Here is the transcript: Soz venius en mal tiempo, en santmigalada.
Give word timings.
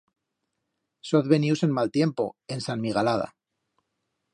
Soz 1.09 1.29
venius 1.35 1.63
en 1.67 1.75
mal 1.77 1.91
tiempo, 1.99 2.25
en 2.53 2.59
santmigalada. 2.69 3.35